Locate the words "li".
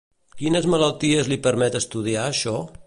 1.33-1.39